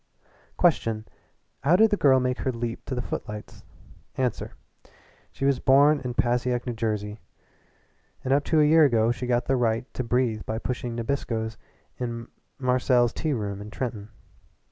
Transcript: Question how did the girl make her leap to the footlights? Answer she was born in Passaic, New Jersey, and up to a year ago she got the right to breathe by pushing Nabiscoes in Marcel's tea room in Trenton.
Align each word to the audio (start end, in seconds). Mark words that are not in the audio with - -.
Question 0.57 1.05
how 1.59 1.75
did 1.75 1.91
the 1.91 1.95
girl 1.95 2.19
make 2.19 2.39
her 2.39 2.51
leap 2.51 2.83
to 2.85 2.95
the 2.95 3.03
footlights? 3.03 3.63
Answer 4.17 4.55
she 5.31 5.45
was 5.45 5.59
born 5.59 5.99
in 5.99 6.15
Passaic, 6.15 6.65
New 6.65 6.73
Jersey, 6.73 7.19
and 8.23 8.33
up 8.33 8.43
to 8.45 8.59
a 8.59 8.65
year 8.65 8.83
ago 8.83 9.11
she 9.11 9.27
got 9.27 9.45
the 9.45 9.55
right 9.55 9.85
to 9.93 10.03
breathe 10.03 10.43
by 10.43 10.57
pushing 10.57 10.95
Nabiscoes 10.95 11.55
in 11.99 12.29
Marcel's 12.57 13.13
tea 13.13 13.33
room 13.33 13.61
in 13.61 13.69
Trenton. 13.69 14.09